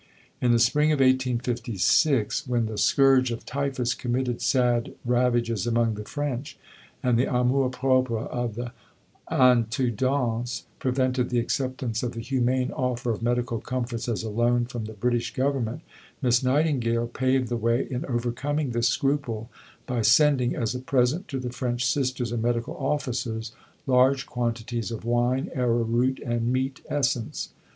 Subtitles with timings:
[0.41, 6.05] In the spring of 1856, when the scourge of typhus committed sad ravages among the
[6.05, 6.57] French,
[7.03, 8.71] and the amour propre of the
[9.29, 14.85] Intendance prevented the acceptance of the humane offer of medical comforts as a loan from
[14.85, 15.81] the British Government,
[16.19, 19.51] Miss Nightingale paved the way in overcoming this scruple
[19.85, 23.51] by sending, as a present to the French Sisters and Medical Officers,
[23.85, 27.49] large quantities of wine, arrowroot, and meat essence.